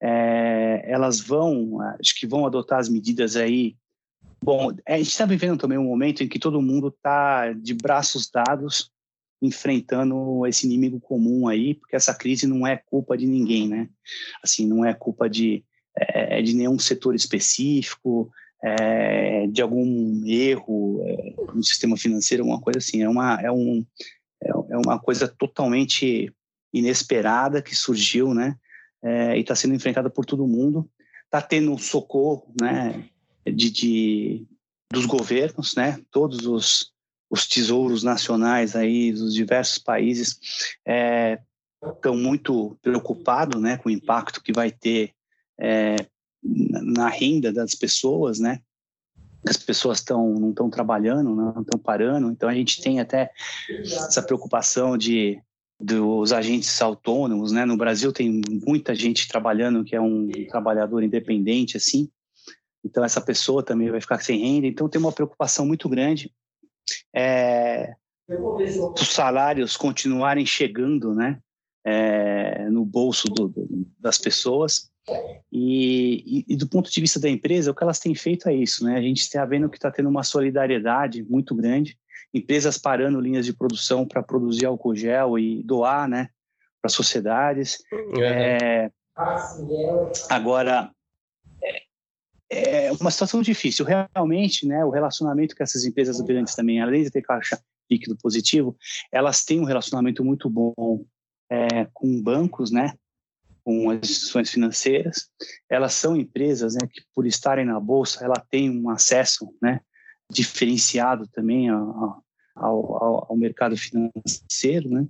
É, 0.00 0.84
elas 0.86 1.20
vão, 1.20 1.80
acho 2.00 2.18
que 2.18 2.26
vão 2.26 2.46
adotar 2.46 2.78
as 2.78 2.88
medidas 2.88 3.36
aí. 3.36 3.76
Bom, 4.42 4.70
a 4.86 4.96
gente 4.96 5.08
está 5.08 5.26
vivendo 5.26 5.58
também 5.58 5.76
um 5.76 5.84
momento 5.84 6.22
em 6.22 6.28
que 6.28 6.38
todo 6.38 6.62
mundo 6.62 6.88
está 6.88 7.52
de 7.52 7.74
braços 7.74 8.30
dados 8.30 8.90
enfrentando 9.40 10.46
esse 10.46 10.66
inimigo 10.66 11.00
comum 11.00 11.46
aí, 11.46 11.74
porque 11.74 11.96
essa 11.96 12.14
crise 12.14 12.46
não 12.46 12.66
é 12.66 12.76
culpa 12.76 13.16
de 13.16 13.26
ninguém, 13.26 13.68
né? 13.68 13.88
Assim, 14.42 14.66
não 14.66 14.84
é 14.84 14.92
culpa 14.92 15.28
de, 15.28 15.64
é, 15.96 16.42
de 16.42 16.54
nenhum 16.54 16.78
setor 16.78 17.14
específico, 17.14 18.30
é, 18.62 19.46
de 19.46 19.62
algum 19.62 20.24
erro 20.26 21.02
é, 21.04 21.34
no 21.54 21.62
sistema 21.62 21.96
financeiro, 21.96 22.42
alguma 22.42 22.60
coisa 22.60 22.78
assim. 22.78 23.02
É 23.02 23.08
uma, 23.08 23.40
é, 23.40 23.50
um, 23.50 23.84
é, 24.42 24.50
é 24.50 24.76
uma 24.76 24.98
coisa 24.98 25.28
totalmente 25.28 26.32
inesperada 26.72 27.62
que 27.62 27.74
surgiu, 27.74 28.34
né? 28.34 28.56
É, 29.02 29.36
e 29.36 29.40
está 29.40 29.54
sendo 29.54 29.74
enfrentada 29.74 30.10
por 30.10 30.24
todo 30.24 30.46
mundo. 30.46 30.88
Está 31.24 31.40
tendo 31.40 31.78
socorro, 31.78 32.52
né? 32.60 33.04
De, 33.44 33.70
de, 33.70 34.46
dos 34.92 35.06
governos, 35.06 35.74
né? 35.76 36.00
Todos 36.10 36.44
os 36.46 36.92
os 37.30 37.46
tesouros 37.46 38.02
nacionais 38.02 38.74
aí 38.74 39.12
dos 39.12 39.34
diversos 39.34 39.78
países 39.78 40.38
é, 40.86 41.38
estão 41.82 42.16
muito 42.16 42.76
preocupados 42.82 43.60
né, 43.60 43.76
com 43.76 43.88
o 43.88 43.92
impacto 43.92 44.42
que 44.42 44.52
vai 44.52 44.70
ter 44.70 45.12
é, 45.60 45.96
na 46.42 47.08
renda 47.08 47.52
das 47.52 47.74
pessoas, 47.74 48.38
né? 48.38 48.60
As 49.46 49.56
pessoas 49.56 49.98
estão 49.98 50.34
não 50.34 50.50
estão 50.50 50.68
trabalhando, 50.70 51.34
não 51.34 51.62
estão 51.62 51.78
parando, 51.78 52.30
então 52.30 52.48
a 52.48 52.54
gente 52.54 52.80
tem 52.80 53.00
até 53.00 53.30
essa 53.68 54.22
preocupação 54.22 54.96
de 54.96 55.40
dos 55.80 56.32
agentes 56.32 56.82
autônomos, 56.82 57.52
né? 57.52 57.64
No 57.64 57.76
Brasil 57.76 58.12
tem 58.12 58.40
muita 58.66 58.94
gente 58.96 59.28
trabalhando 59.28 59.84
que 59.84 59.94
é 59.94 60.00
um 60.00 60.28
trabalhador 60.48 61.04
independente 61.04 61.76
assim, 61.76 62.10
então 62.84 63.04
essa 63.04 63.20
pessoa 63.20 63.62
também 63.62 63.90
vai 63.90 64.00
ficar 64.00 64.20
sem 64.20 64.40
renda, 64.40 64.66
então 64.66 64.88
tem 64.88 65.00
uma 65.00 65.12
preocupação 65.12 65.64
muito 65.64 65.88
grande 65.88 66.32
é, 67.14 67.94
os 68.28 69.08
salários 69.08 69.76
continuarem 69.76 70.44
chegando 70.44 71.14
né, 71.14 71.38
é, 71.84 72.68
no 72.68 72.84
bolso 72.84 73.28
do, 73.28 73.48
do, 73.48 73.86
das 73.98 74.18
pessoas. 74.18 74.90
E, 75.50 76.44
e, 76.48 76.52
e, 76.52 76.56
do 76.56 76.68
ponto 76.68 76.90
de 76.90 77.00
vista 77.00 77.18
da 77.18 77.30
empresa, 77.30 77.70
o 77.70 77.74
que 77.74 77.82
elas 77.82 77.98
têm 77.98 78.14
feito 78.14 78.48
é 78.48 78.54
isso. 78.54 78.84
Né? 78.84 78.98
A 78.98 79.00
gente 79.00 79.22
está 79.22 79.44
vendo 79.44 79.70
que 79.70 79.78
está 79.78 79.90
tendo 79.90 80.08
uma 80.08 80.22
solidariedade 80.22 81.22
muito 81.22 81.54
grande, 81.54 81.98
empresas 82.32 82.76
parando 82.76 83.20
linhas 83.20 83.46
de 83.46 83.54
produção 83.54 84.06
para 84.06 84.22
produzir 84.22 84.66
álcool 84.66 84.94
gel 84.94 85.38
e 85.38 85.62
doar 85.62 86.06
né, 86.06 86.28
para 86.82 86.90
sociedades. 86.90 87.78
Uhum. 87.90 88.22
É, 88.22 88.90
agora, 90.28 90.90
é 92.50 92.92
uma 92.92 93.10
situação 93.10 93.42
difícil. 93.42 93.84
Realmente, 93.84 94.66
né, 94.66 94.84
o 94.84 94.90
relacionamento 94.90 95.54
com 95.54 95.62
essas 95.62 95.84
empresas 95.84 96.20
grandes 96.20 96.54
também, 96.54 96.80
além 96.80 97.02
de 97.02 97.10
ter 97.10 97.22
caixa 97.22 97.60
líquido 97.90 98.16
positivo, 98.16 98.76
elas 99.10 99.44
têm 99.44 99.60
um 99.60 99.64
relacionamento 99.64 100.24
muito 100.24 100.48
bom 100.48 101.04
é, 101.50 101.86
com 101.92 102.20
bancos, 102.22 102.70
né, 102.70 102.94
com 103.64 103.90
as 103.90 104.10
instituições 104.10 104.50
financeiras. 104.50 105.28
Elas 105.68 105.94
são 105.94 106.16
empresas 106.16 106.74
né, 106.74 106.88
que, 106.90 107.02
por 107.14 107.26
estarem 107.26 107.64
na 107.64 107.78
bolsa, 107.78 108.24
ela 108.24 108.42
tem 108.50 108.70
um 108.70 108.90
acesso 108.90 109.54
né, 109.60 109.80
diferenciado 110.30 111.26
também 111.28 111.68
ao, 111.68 112.22
ao, 112.54 113.26
ao 113.30 113.36
mercado 113.36 113.76
financeiro, 113.76 114.90
né? 114.90 115.06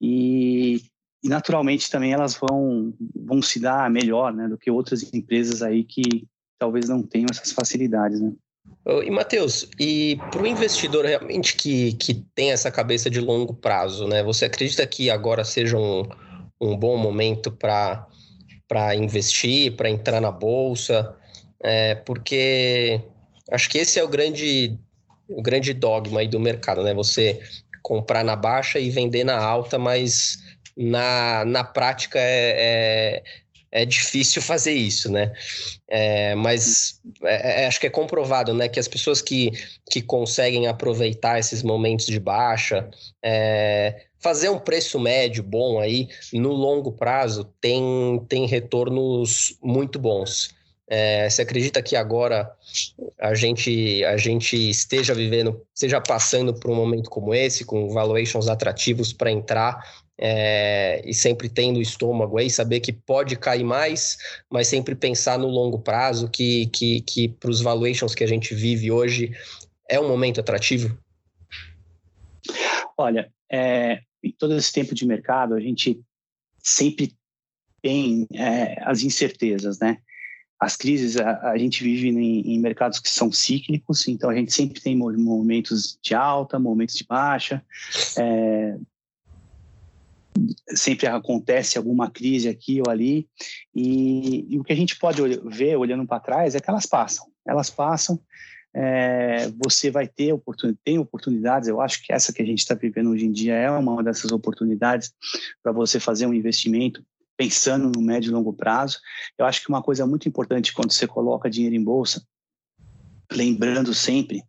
E, 0.00 0.82
e, 1.22 1.28
naturalmente 1.28 1.90
também 1.90 2.12
elas 2.12 2.34
vão, 2.34 2.94
vão 3.14 3.42
se 3.42 3.58
dar 3.58 3.90
melhor 3.90 4.32
né, 4.32 4.48
do 4.48 4.58
que 4.58 4.70
outras 4.70 5.12
empresas 5.12 5.62
aí 5.62 5.84
que 5.84 6.26
talvez 6.60 6.88
não 6.88 7.02
tenham 7.02 7.26
essas 7.30 7.50
facilidades, 7.50 8.20
né? 8.20 8.32
E 8.86 9.10
Matheus, 9.10 9.68
e 9.78 10.18
para 10.30 10.42
o 10.42 10.46
investidor 10.46 11.04
realmente 11.04 11.56
que, 11.56 11.94
que 11.94 12.14
tem 12.34 12.52
essa 12.52 12.70
cabeça 12.70 13.08
de 13.10 13.20
longo 13.20 13.54
prazo, 13.54 14.06
né? 14.06 14.22
Você 14.22 14.44
acredita 14.44 14.86
que 14.86 15.10
agora 15.10 15.44
seja 15.44 15.76
um, 15.76 16.06
um 16.60 16.76
bom 16.76 16.96
momento 16.96 17.50
para 17.50 18.06
investir, 18.94 19.74
para 19.76 19.90
entrar 19.90 20.20
na 20.20 20.30
bolsa? 20.30 21.16
É, 21.62 21.94
porque 21.94 23.00
acho 23.50 23.68
que 23.68 23.78
esse 23.78 23.98
é 23.98 24.04
o 24.04 24.08
grande, 24.08 24.78
o 25.28 25.42
grande 25.42 25.72
dogma 25.72 26.20
aí 26.20 26.28
do 26.28 26.40
mercado, 26.40 26.82
né? 26.82 26.94
Você 26.94 27.40
comprar 27.82 28.24
na 28.24 28.36
baixa 28.36 28.78
e 28.78 28.90
vender 28.90 29.24
na 29.24 29.38
alta, 29.38 29.78
mas 29.78 30.38
na, 30.76 31.44
na 31.44 31.64
prática 31.64 32.18
é, 32.18 32.56
é 32.58 33.22
é 33.72 33.84
difícil 33.84 34.42
fazer 34.42 34.72
isso, 34.72 35.10
né? 35.10 35.32
É, 35.88 36.34
mas 36.34 37.00
é, 37.22 37.62
é, 37.62 37.66
acho 37.66 37.80
que 37.80 37.86
é 37.86 37.90
comprovado, 37.90 38.52
né, 38.52 38.68
que 38.68 38.80
as 38.80 38.88
pessoas 38.88 39.22
que, 39.22 39.52
que 39.90 40.02
conseguem 40.02 40.66
aproveitar 40.66 41.38
esses 41.38 41.62
momentos 41.62 42.06
de 42.06 42.18
baixa, 42.18 42.88
é, 43.22 44.06
fazer 44.18 44.48
um 44.48 44.58
preço 44.58 44.98
médio 44.98 45.42
bom 45.42 45.80
aí 45.80 46.08
no 46.32 46.52
longo 46.52 46.92
prazo 46.92 47.44
tem, 47.60 48.24
tem 48.28 48.46
retornos 48.46 49.56
muito 49.62 49.98
bons. 49.98 50.54
É, 50.92 51.30
você 51.30 51.42
acredita 51.42 51.80
que 51.80 51.94
agora 51.94 52.52
a 53.20 53.32
gente, 53.32 54.04
a 54.04 54.16
gente 54.16 54.56
esteja 54.56 55.14
vivendo, 55.14 55.64
esteja 55.72 56.00
passando 56.00 56.52
por 56.52 56.68
um 56.68 56.74
momento 56.74 57.08
como 57.08 57.32
esse, 57.32 57.64
com 57.64 57.90
valuations 57.90 58.48
atrativos 58.48 59.12
para 59.12 59.30
entrar 59.30 59.80
é, 60.18 61.00
e 61.04 61.14
sempre 61.14 61.48
tendo 61.48 61.78
o 61.78 61.82
estômago 61.82 62.38
aí, 62.38 62.50
saber 62.50 62.80
que 62.80 62.92
pode 62.92 63.36
cair 63.36 63.62
mais, 63.62 64.18
mas 64.50 64.66
sempre 64.66 64.96
pensar 64.96 65.38
no 65.38 65.46
longo 65.46 65.78
prazo, 65.78 66.28
que, 66.28 66.66
que, 66.66 67.00
que 67.02 67.28
para 67.28 67.50
os 67.50 67.60
valuations 67.60 68.12
que 68.12 68.24
a 68.24 68.28
gente 68.28 68.52
vive 68.52 68.90
hoje 68.90 69.32
é 69.88 70.00
um 70.00 70.08
momento 70.08 70.40
atrativo? 70.40 70.98
Olha, 72.98 73.32
é, 73.50 74.00
em 74.22 74.32
todo 74.32 74.56
esse 74.56 74.72
tempo 74.72 74.92
de 74.92 75.06
mercado, 75.06 75.54
a 75.54 75.60
gente 75.60 76.00
sempre 76.58 77.14
tem 77.80 78.26
é, 78.34 78.82
as 78.82 79.02
incertezas, 79.02 79.78
né? 79.78 79.98
As 80.60 80.76
crises, 80.76 81.16
a, 81.16 81.52
a 81.52 81.58
gente 81.58 81.82
vive 81.82 82.08
em, 82.08 82.54
em, 82.54 82.58
mercados 82.60 83.00
que 83.00 83.08
são 83.08 83.32
cíclicos, 83.32 84.06
então 84.06 84.28
a 84.28 84.34
gente 84.34 84.52
sempre 84.52 84.80
tem 84.80 84.94
momentos 84.94 85.98
de 86.02 86.14
alta, 86.14 86.58
momentos 86.58 86.94
de 86.94 87.04
baixa. 87.04 87.64
É, 88.18 88.76
sempre 90.68 91.06
acontece 91.06 91.78
alguma 91.78 92.10
crise 92.10 92.48
aqui 92.48 92.80
ou 92.80 92.90
ali, 92.90 93.28
e, 93.74 94.54
e 94.54 94.58
o 94.58 94.64
que 94.64 94.72
a 94.72 94.76
gente 94.76 94.98
pode 94.98 95.20
ver 95.44 95.76
olhando 95.76 96.06
para 96.06 96.20
trás 96.20 96.54
é 96.54 96.60
que 96.60 96.70
elas 96.70 96.86
passam, 96.86 97.26
elas 97.46 97.70
passam, 97.70 98.20
é, 98.72 99.50
você 99.62 99.90
vai 99.90 100.06
ter 100.06 100.32
oportun, 100.32 100.74
tem 100.84 100.98
oportunidades, 100.98 101.68
eu 101.68 101.80
acho 101.80 102.04
que 102.04 102.12
essa 102.12 102.32
que 102.32 102.40
a 102.40 102.46
gente 102.46 102.60
está 102.60 102.74
vivendo 102.74 103.10
hoje 103.10 103.26
em 103.26 103.32
dia 103.32 103.54
é 103.54 103.70
uma 103.70 104.02
dessas 104.02 104.30
oportunidades 104.30 105.12
para 105.62 105.72
você 105.72 105.98
fazer 105.98 106.26
um 106.26 106.34
investimento 106.34 107.04
pensando 107.40 107.90
no 107.90 108.02
médio 108.02 108.28
e 108.28 108.34
longo 108.34 108.52
prazo. 108.52 108.98
Eu 109.38 109.46
acho 109.46 109.62
que 109.62 109.70
uma 109.70 109.82
coisa 109.82 110.06
muito 110.06 110.28
importante 110.28 110.74
quando 110.74 110.92
você 110.92 111.06
coloca 111.06 111.48
dinheiro 111.48 111.74
em 111.74 111.82
bolsa, 111.82 112.22
lembrando 113.32 113.94
sempre 113.94 114.44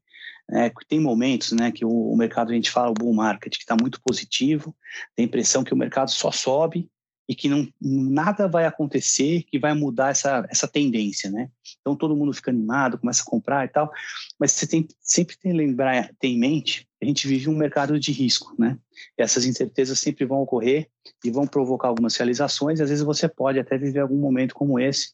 é, 0.51 0.69
tem 0.89 0.99
momentos 0.99 1.53
né, 1.53 1.71
que 1.71 1.85
o, 1.85 1.89
o, 1.89 2.17
mercado, 2.17 2.51
a 2.51 2.53
gente 2.53 2.69
fala, 2.69 2.91
o 2.91 2.93
bull 2.93 3.13
market, 3.13 3.53
que 3.53 3.63
está 3.63 3.77
muito 3.79 4.01
positivo, 4.01 4.75
tem 5.15 5.23
a 5.23 5.25
impressão 5.25 5.63
que 5.63 5.73
o 5.73 5.77
mercado 5.77 6.11
só 6.11 6.33
sobe 6.33 6.91
e 7.31 7.35
que 7.35 7.47
não, 7.47 7.65
nada 7.79 8.45
vai 8.45 8.65
acontecer 8.65 9.43
que 9.43 9.57
vai 9.57 9.73
mudar 9.73 10.09
essa, 10.09 10.45
essa 10.49 10.67
tendência, 10.67 11.31
né? 11.31 11.49
Então 11.79 11.95
todo 11.95 12.13
mundo 12.13 12.33
fica 12.33 12.51
animado, 12.51 12.97
começa 12.97 13.21
a 13.21 13.25
comprar 13.25 13.63
e 13.63 13.69
tal, 13.69 13.89
mas 14.37 14.51
você 14.51 14.67
tem, 14.67 14.85
sempre 14.99 15.37
tem 15.37 15.53
que 15.53 15.57
lembrar, 15.57 16.09
ter 16.19 16.27
em 16.27 16.37
mente, 16.37 16.85
a 17.01 17.05
gente 17.05 17.29
vive 17.29 17.49
um 17.49 17.55
mercado 17.55 17.97
de 17.97 18.11
risco, 18.11 18.53
né? 18.59 18.77
E 19.17 19.23
essas 19.23 19.45
incertezas 19.45 19.97
sempre 19.97 20.25
vão 20.25 20.41
ocorrer 20.41 20.89
e 21.23 21.31
vão 21.31 21.47
provocar 21.47 21.87
algumas 21.87 22.17
realizações, 22.17 22.81
e 22.81 22.83
às 22.83 22.89
vezes 22.89 23.05
você 23.05 23.29
pode 23.29 23.57
até 23.57 23.77
viver 23.77 24.01
algum 24.01 24.17
momento 24.17 24.53
como 24.53 24.77
esse, 24.77 25.13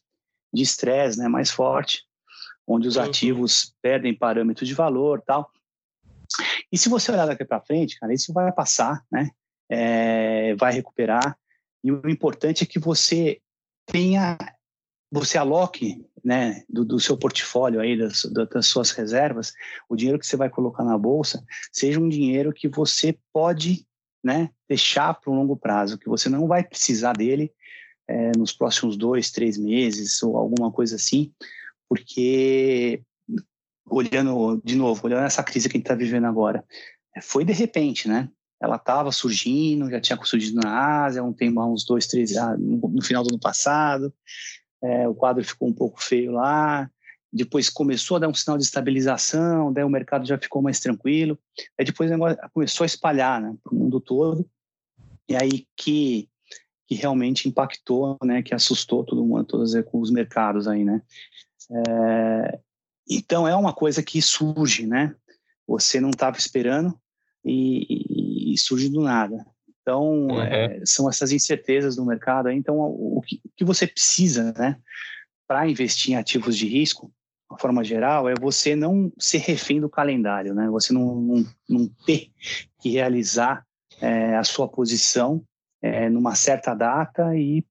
de 0.52 0.64
estresse, 0.64 1.20
né, 1.20 1.28
mais 1.28 1.52
forte, 1.52 2.02
onde 2.66 2.88
os 2.88 2.96
uhum. 2.96 3.04
ativos 3.04 3.72
perdem 3.80 4.12
parâmetro 4.12 4.66
de 4.66 4.74
valor 4.74 5.22
tal. 5.24 5.48
E 6.72 6.76
se 6.76 6.88
você 6.88 7.12
olhar 7.12 7.26
daqui 7.26 7.44
para 7.44 7.60
frente, 7.60 7.96
cara, 8.00 8.12
isso 8.12 8.32
vai 8.32 8.50
passar, 8.50 9.04
né? 9.08 9.30
É, 9.70 10.56
vai 10.56 10.72
recuperar. 10.72 11.38
E 11.82 11.92
o 11.92 12.08
importante 12.08 12.62
é 12.62 12.66
que 12.66 12.78
você 12.78 13.40
tenha, 13.86 14.36
você 15.10 15.38
aloque, 15.38 16.04
né, 16.24 16.62
do, 16.68 16.84
do 16.84 17.00
seu 17.00 17.16
portfólio 17.16 17.80
aí, 17.80 17.96
das, 17.96 18.24
das, 18.24 18.66
suas 18.66 18.90
reservas, 18.90 19.52
o 19.88 19.96
dinheiro 19.96 20.18
que 20.18 20.26
você 20.26 20.36
vai 20.36 20.50
colocar 20.50 20.84
na 20.84 20.98
bolsa, 20.98 21.44
seja 21.72 22.00
um 22.00 22.08
dinheiro 22.08 22.52
que 22.52 22.68
você 22.68 23.18
pode, 23.32 23.86
né, 24.22 24.50
deixar 24.68 25.14
para 25.14 25.30
um 25.30 25.36
longo 25.36 25.56
prazo, 25.56 25.98
que 25.98 26.08
você 26.08 26.28
não 26.28 26.46
vai 26.46 26.62
precisar 26.64 27.14
dele 27.14 27.52
é, 28.06 28.32
nos 28.36 28.52
próximos 28.52 28.96
dois, 28.96 29.30
três 29.30 29.56
meses 29.56 30.22
ou 30.22 30.36
alguma 30.36 30.72
coisa 30.72 30.96
assim, 30.96 31.32
porque 31.88 33.02
olhando 33.90 34.60
de 34.64 34.76
novo, 34.76 35.06
olhando 35.06 35.24
essa 35.24 35.42
crise 35.42 35.68
que 35.68 35.76
a 35.76 35.78
gente 35.78 35.84
está 35.84 35.94
vivendo 35.94 36.26
agora, 36.26 36.64
foi 37.22 37.44
de 37.44 37.52
repente, 37.52 38.08
né? 38.08 38.28
Ela 38.60 38.76
estava 38.76 39.12
surgindo, 39.12 39.90
já 39.90 40.00
tinha 40.00 40.18
surgido 40.24 40.60
na 40.60 41.04
Ásia, 41.04 41.22
um 41.22 41.32
tempo, 41.32 41.62
uns 41.64 41.84
dois, 41.84 42.06
três, 42.06 42.36
ah, 42.36 42.56
no 42.56 43.02
final 43.02 43.22
do 43.22 43.30
ano 43.30 43.38
passado. 43.38 44.12
É, 44.82 45.08
o 45.08 45.14
quadro 45.14 45.44
ficou 45.44 45.68
um 45.68 45.72
pouco 45.72 46.02
feio 46.02 46.32
lá. 46.32 46.90
Depois 47.32 47.68
começou 47.68 48.16
a 48.16 48.20
dar 48.20 48.28
um 48.28 48.34
sinal 48.34 48.56
de 48.56 48.64
estabilização, 48.64 49.72
daí 49.72 49.84
o 49.84 49.90
mercado 49.90 50.26
já 50.26 50.38
ficou 50.38 50.62
mais 50.62 50.80
tranquilo. 50.80 51.38
Aí 51.78 51.84
depois 51.84 52.10
o 52.10 52.12
negócio 52.12 52.38
começou 52.52 52.84
a 52.84 52.86
espalhar 52.86 53.40
né, 53.40 53.54
para 53.62 53.74
o 53.74 53.76
mundo 53.76 54.00
todo. 54.00 54.48
E 55.28 55.36
aí 55.36 55.66
que, 55.76 56.28
que 56.86 56.94
realmente 56.94 57.48
impactou, 57.48 58.16
né, 58.24 58.42
que 58.42 58.54
assustou 58.54 59.04
todo 59.04 59.24
mundo, 59.24 59.44
todos 59.44 59.74
os 59.92 60.10
mercados 60.10 60.66
aí, 60.66 60.84
né? 60.84 61.02
É, 61.70 62.58
então 63.08 63.46
é 63.46 63.54
uma 63.54 63.74
coisa 63.74 64.02
que 64.02 64.22
surge, 64.22 64.86
né? 64.86 65.14
Você 65.66 66.00
não 66.00 66.10
estava 66.10 66.38
esperando 66.38 66.98
e, 67.44 68.17
e, 68.52 68.58
surge 68.58 68.88
do 68.88 69.02
nada. 69.02 69.44
Então 69.80 70.28
uhum. 70.28 70.42
é, 70.42 70.80
são 70.84 71.08
essas 71.08 71.32
incertezas 71.32 71.96
do 71.96 72.04
mercado. 72.04 72.50
Então 72.50 72.78
o, 72.78 73.22
que, 73.24 73.40
o 73.44 73.50
que, 73.56 73.64
você 73.64 73.86
precisa, 73.86 74.52
né, 74.52 74.76
para 75.46 75.68
investir 75.68 76.12
em 76.12 76.16
ativos 76.16 76.56
de 76.56 76.66
risco, 76.66 77.10
de 77.50 77.60
forma 77.60 77.82
geral, 77.82 78.28
é 78.28 78.34
você 78.34 78.76
não 78.76 79.10
ser 79.18 79.38
refém 79.38 79.80
do 79.80 79.88
calendário, 79.88 80.54
né? 80.54 80.68
Você 80.68 80.92
não, 80.92 81.14
não, 81.14 81.46
não 81.66 81.90
ter 82.04 82.30
que 82.78 82.90
realizar 82.90 83.64
é, 84.02 84.36
a 84.36 84.44
sua 84.44 84.68
posição 84.68 85.42
é, 85.80 86.10
numa 86.10 86.34
certa 86.34 86.74
data 86.74 87.34
e 87.34 87.64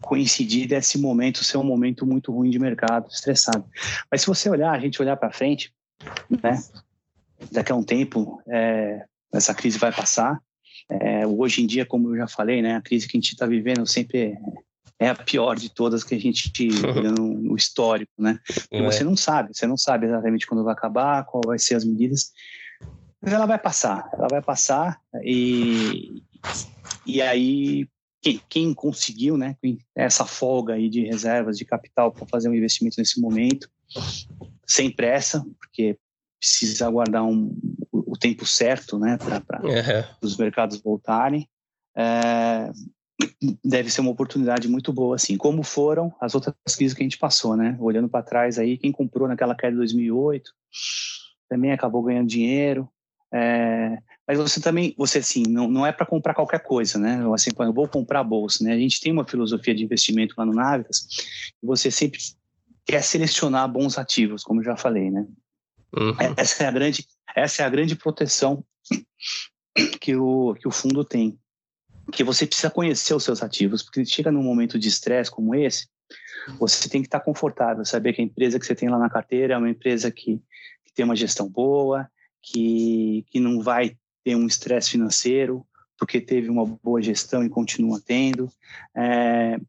coincidir 0.00 0.68
desse 0.68 0.98
momento 0.98 1.44
ser 1.44 1.58
um 1.58 1.64
momento 1.64 2.06
muito 2.06 2.32
ruim 2.32 2.50
de 2.50 2.58
mercado, 2.58 3.08
estressado. 3.08 3.64
Mas 4.10 4.22
se 4.22 4.26
você 4.26 4.48
olhar, 4.48 4.72
a 4.72 4.78
gente 4.78 5.00
olhar 5.02 5.16
para 5.16 5.32
frente, 5.32 5.72
né? 6.42 6.62
Daqui 7.52 7.70
a 7.70 7.74
um 7.74 7.82
tempo, 7.82 8.42
é, 8.48 9.04
essa 9.32 9.54
crise 9.54 9.78
vai 9.78 9.92
passar. 9.92 10.40
É, 10.90 11.26
hoje 11.26 11.62
em 11.62 11.66
dia, 11.66 11.84
como 11.84 12.10
eu 12.10 12.16
já 12.16 12.28
falei, 12.28 12.62
né? 12.62 12.76
A 12.76 12.82
crise 12.82 13.06
que 13.06 13.16
a 13.16 13.20
gente 13.20 13.32
está 13.32 13.46
vivendo 13.46 13.86
sempre 13.86 14.36
é 14.98 15.08
a 15.08 15.14
pior 15.14 15.54
de 15.56 15.72
todas 15.72 16.02
que 16.02 16.14
a 16.14 16.20
gente 16.20 16.50
no 17.18 17.56
histórico, 17.56 18.12
né? 18.18 18.40
Porque 18.46 18.76
é. 18.76 18.84
você 18.84 19.04
não 19.04 19.16
sabe, 19.16 19.50
você 19.54 19.66
não 19.66 19.76
sabe 19.76 20.06
exatamente 20.06 20.46
quando 20.46 20.64
vai 20.64 20.72
acabar, 20.72 21.24
qual 21.24 21.42
vai 21.46 21.58
ser 21.58 21.76
as 21.76 21.84
medidas, 21.84 22.32
mas 23.20 23.32
ela 23.32 23.46
vai 23.46 23.58
passar, 23.58 24.08
ela 24.12 24.28
vai 24.28 24.42
passar 24.42 25.00
e 25.22 26.22
e 27.06 27.20
aí 27.22 27.88
quem, 28.20 28.40
quem, 28.48 28.74
conseguiu, 28.74 29.36
né, 29.36 29.56
essa 29.94 30.24
folga 30.24 30.74
aí 30.74 30.88
de 30.88 31.04
reservas 31.04 31.56
de 31.56 31.64
capital 31.64 32.10
para 32.10 32.26
fazer 32.26 32.48
um 32.48 32.54
investimento 32.54 32.96
nesse 32.98 33.20
momento, 33.20 33.70
sem 34.66 34.90
pressa, 34.90 35.46
porque 35.58 35.96
precisa 36.38 36.86
aguardar 36.86 37.24
um, 37.24 37.56
tempo 38.18 38.44
certo, 38.44 38.98
né, 38.98 39.16
para 39.16 39.62
uhum. 39.62 40.04
os 40.22 40.36
mercados 40.36 40.80
voltarem. 40.80 41.48
É, 41.96 42.70
deve 43.64 43.90
ser 43.90 44.00
uma 44.00 44.10
oportunidade 44.10 44.68
muito 44.68 44.92
boa, 44.92 45.16
assim, 45.16 45.36
como 45.36 45.62
foram 45.62 46.14
as 46.20 46.34
outras 46.34 46.54
crises 46.76 46.94
que 46.94 47.02
a 47.02 47.06
gente 47.06 47.18
passou, 47.18 47.56
né? 47.56 47.76
Olhando 47.80 48.08
para 48.08 48.24
trás 48.24 48.58
aí, 48.58 48.78
quem 48.78 48.92
comprou 48.92 49.26
naquela 49.26 49.54
queda 49.54 49.72
de 49.72 49.78
2008 49.78 50.50
também 51.48 51.72
acabou 51.72 52.02
ganhando 52.02 52.28
dinheiro. 52.28 52.88
É, 53.32 53.98
mas 54.26 54.38
você 54.38 54.60
também, 54.60 54.94
você 54.96 55.18
assim, 55.18 55.42
não, 55.48 55.68
não 55.68 55.86
é 55.86 55.92
para 55.92 56.06
comprar 56.06 56.34
qualquer 56.34 56.62
coisa, 56.62 56.98
né? 56.98 57.20
Assim, 57.34 57.50
eu 57.58 57.72
vou 57.72 57.88
comprar 57.88 58.22
bolsa, 58.22 58.64
né? 58.64 58.72
A 58.72 58.78
gente 58.78 59.00
tem 59.00 59.12
uma 59.12 59.26
filosofia 59.26 59.74
de 59.74 59.84
investimento 59.84 60.34
lá 60.36 60.46
no 60.46 60.54
Navitas, 60.54 61.06
você 61.62 61.90
sempre 61.90 62.18
quer 62.86 63.02
selecionar 63.02 63.70
bons 63.70 63.98
ativos, 63.98 64.42
como 64.42 64.60
eu 64.60 64.64
já 64.64 64.76
falei, 64.76 65.10
né? 65.10 65.26
Uhum. 65.96 66.14
Essa 66.36 66.64
é 66.64 66.66
a 66.66 66.70
grande, 66.70 67.06
essa 67.34 67.62
é 67.62 67.66
a 67.66 67.70
grande 67.70 67.96
proteção 67.96 68.64
que 70.00 70.14
o, 70.16 70.54
que 70.54 70.68
o 70.68 70.70
fundo 70.70 71.04
tem, 71.04 71.38
que 72.12 72.24
você 72.24 72.46
precisa 72.46 72.70
conhecer 72.70 73.14
os 73.14 73.24
seus 73.24 73.42
ativos, 73.42 73.82
porque 73.82 74.04
chega 74.04 74.32
num 74.32 74.42
momento 74.42 74.78
de 74.78 74.88
estresse 74.88 75.30
como 75.30 75.54
esse, 75.54 75.88
você 76.58 76.88
tem 76.88 77.02
que 77.02 77.08
estar 77.08 77.20
confortável, 77.20 77.84
saber 77.84 78.12
que 78.12 78.22
a 78.22 78.24
empresa 78.24 78.58
que 78.58 78.66
você 78.66 78.74
tem 78.74 78.88
lá 78.88 78.98
na 78.98 79.10
carteira 79.10 79.54
é 79.54 79.58
uma 79.58 79.68
empresa 79.68 80.10
que, 80.10 80.42
que 80.84 80.94
tem 80.94 81.04
uma 81.04 81.16
gestão 81.16 81.48
boa, 81.48 82.10
que, 82.42 83.24
que 83.30 83.38
não 83.40 83.60
vai 83.60 83.96
ter 84.24 84.34
um 84.34 84.46
estresse 84.46 84.90
financeiro, 84.90 85.66
porque 85.98 86.20
teve 86.20 86.48
uma 86.48 86.64
boa 86.64 87.02
gestão 87.02 87.44
e 87.44 87.48
continua 87.48 88.00
tendo. 88.00 88.50
É, 88.94 89.60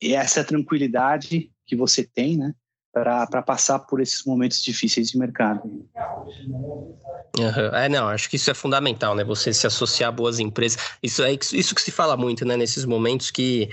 e 0.00 0.14
essa 0.14 0.44
tranquilidade 0.44 1.50
que 1.66 1.76
você 1.76 2.04
tem, 2.04 2.36
né, 2.36 2.54
para 2.92 3.42
passar 3.42 3.78
por 3.78 4.00
esses 4.00 4.24
momentos 4.24 4.62
difíceis 4.62 5.10
de 5.10 5.18
mercado. 5.18 5.62
Uhum. 7.38 7.74
É, 7.74 7.88
não, 7.88 8.08
acho 8.08 8.28
que 8.28 8.36
isso 8.36 8.50
é 8.50 8.54
fundamental, 8.54 9.14
né? 9.14 9.24
Você 9.24 9.52
se 9.52 9.66
associar 9.66 10.10
a 10.10 10.12
boas 10.12 10.38
empresas. 10.38 10.78
Isso 11.02 11.22
é 11.22 11.32
isso 11.32 11.74
que 11.74 11.80
se 11.80 11.90
fala 11.90 12.16
muito, 12.16 12.44
né? 12.44 12.54
Nesses 12.54 12.84
momentos 12.84 13.30
que 13.30 13.70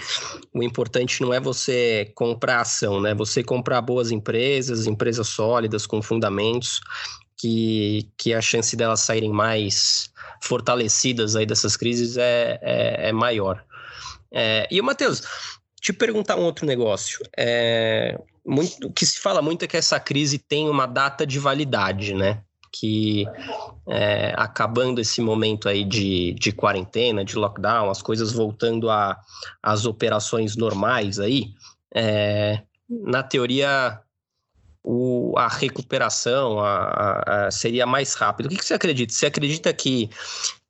o 0.53 0.63
importante 0.63 1.21
não 1.21 1.33
é 1.33 1.39
você 1.39 2.09
comprar 2.15 2.61
ação, 2.61 3.01
né? 3.01 3.13
Você 3.13 3.43
comprar 3.43 3.81
boas 3.81 4.09
empresas, 4.09 4.87
empresas 4.87 5.27
sólidas, 5.27 5.85
com 5.85 6.01
fundamentos, 6.01 6.79
que, 7.35 8.09
que 8.17 8.33
a 8.33 8.39
chance 8.39 8.73
delas 8.77 9.01
saírem 9.01 9.33
mais 9.33 10.09
fortalecidas 10.41 11.35
aí 11.35 11.45
dessas 11.45 11.75
crises 11.75 12.15
é, 12.15 12.57
é, 12.61 13.09
é 13.09 13.11
maior. 13.11 13.65
É, 14.31 14.65
e 14.71 14.79
o 14.79 14.83
Matheus, 14.83 15.23
te 15.81 15.91
perguntar 15.91 16.37
um 16.37 16.43
outro 16.43 16.65
negócio. 16.65 17.19
É, 17.37 18.17
muito, 18.45 18.87
o 18.87 18.93
que 18.93 19.05
se 19.05 19.19
fala 19.19 19.41
muito 19.41 19.63
é 19.63 19.67
que 19.67 19.77
essa 19.77 19.99
crise 19.99 20.37
tem 20.37 20.69
uma 20.69 20.85
data 20.85 21.25
de 21.25 21.39
validade, 21.39 22.13
né? 22.13 22.41
Que 22.71 23.25
é, 23.87 24.33
acabando 24.37 25.01
esse 25.01 25.21
momento 25.21 25.67
aí 25.67 25.83
de, 25.83 26.33
de 26.33 26.51
quarentena, 26.51 27.25
de 27.25 27.35
lockdown, 27.35 27.89
as 27.89 28.01
coisas 28.01 28.31
voltando 28.31 28.87
às 29.61 29.85
operações 29.85 30.55
normais 30.55 31.19
aí, 31.19 31.53
é, 31.93 32.61
na 32.89 33.23
teoria 33.23 33.99
o, 34.83 35.33
a 35.37 35.47
recuperação 35.47 36.59
a, 36.59 36.77
a, 36.77 37.47
a 37.47 37.51
seria 37.51 37.85
mais 37.85 38.13
rápida. 38.13 38.47
O 38.47 38.51
que, 38.51 38.57
que 38.57 38.65
você 38.65 38.75
acredita? 38.75 39.13
Você 39.13 39.25
acredita 39.25 39.73
que, 39.73 40.09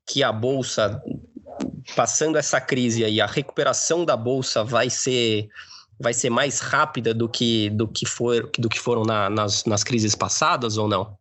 que 0.05 0.23
a 0.23 0.31
Bolsa 0.31 1.01
passando 1.95 2.37
essa 2.37 2.59
crise 2.59 3.03
aí, 3.03 3.21
a 3.21 3.25
recuperação 3.25 4.05
da 4.05 4.15
bolsa 4.15 4.63
vai 4.63 4.89
ser 4.89 5.49
vai 5.99 6.13
ser 6.13 6.29
mais 6.29 6.59
rápida 6.59 7.13
do 7.13 7.27
que 7.27 7.69
do 7.71 7.87
que 7.87 8.05
for 8.05 8.49
do 8.57 8.69
que 8.69 8.79
foram 8.79 9.03
na, 9.03 9.29
nas, 9.29 9.65
nas 9.65 9.83
crises 9.83 10.15
passadas 10.15 10.77
ou 10.77 10.87
não? 10.87 11.17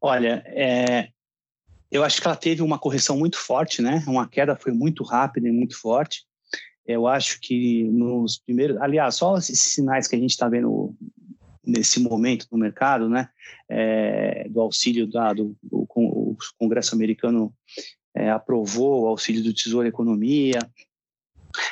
Olha, 0.00 0.42
é, 0.46 1.08
eu 1.90 2.02
acho 2.02 2.20
que 2.20 2.26
ela 2.26 2.36
teve 2.36 2.62
uma 2.62 2.78
correção 2.78 3.18
muito 3.18 3.36
forte, 3.36 3.82
né? 3.82 4.02
Uma 4.06 4.26
queda 4.26 4.56
foi 4.56 4.72
muito 4.72 5.04
rápida 5.04 5.48
e 5.48 5.52
muito 5.52 5.78
forte. 5.78 6.24
Eu 6.86 7.06
acho 7.06 7.38
que 7.40 7.84
nos 7.84 8.38
primeiros, 8.38 8.76
aliás, 8.78 9.16
só 9.16 9.36
esses 9.36 9.60
sinais 9.60 10.08
que 10.08 10.16
a 10.16 10.18
gente 10.18 10.30
está 10.30 10.48
vendo 10.48 10.94
nesse 11.64 12.00
momento 12.00 12.46
no 12.50 12.58
mercado, 12.58 13.08
né, 13.08 13.28
é, 13.68 14.48
do 14.48 14.60
auxílio 14.60 15.06
dado, 15.06 15.56
o, 15.70 15.86
Congresso 16.58 16.94
americano 16.94 17.52
é, 18.14 18.30
aprovou 18.30 19.02
o 19.02 19.06
auxílio 19.06 19.42
do 19.42 19.52
Tesouro 19.52 19.86
Economia. 19.86 20.58